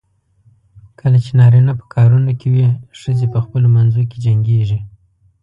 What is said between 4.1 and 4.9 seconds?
جنګېږي.